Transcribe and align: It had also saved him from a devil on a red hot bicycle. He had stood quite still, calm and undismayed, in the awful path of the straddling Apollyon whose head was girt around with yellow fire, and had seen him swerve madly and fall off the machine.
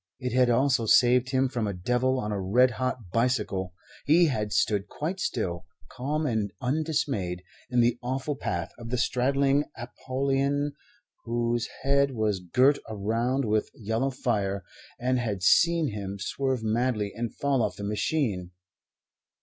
It 0.19 0.33
had 0.33 0.49
also 0.49 0.87
saved 0.87 1.29
him 1.29 1.47
from 1.47 1.67
a 1.67 1.75
devil 1.75 2.19
on 2.19 2.31
a 2.31 2.41
red 2.41 2.71
hot 2.71 3.11
bicycle. 3.13 3.75
He 4.03 4.25
had 4.29 4.51
stood 4.51 4.87
quite 4.87 5.19
still, 5.19 5.67
calm 5.91 6.25
and 6.25 6.51
undismayed, 6.59 7.43
in 7.69 7.81
the 7.81 7.99
awful 8.01 8.35
path 8.35 8.71
of 8.79 8.89
the 8.89 8.97
straddling 8.97 9.65
Apollyon 9.77 10.73
whose 11.25 11.67
head 11.83 12.15
was 12.15 12.39
girt 12.39 12.79
around 12.89 13.45
with 13.45 13.69
yellow 13.75 14.09
fire, 14.09 14.65
and 14.99 15.19
had 15.19 15.43
seen 15.43 15.89
him 15.89 16.17
swerve 16.17 16.63
madly 16.63 17.13
and 17.13 17.35
fall 17.35 17.61
off 17.61 17.75
the 17.75 17.83
machine. 17.83 18.49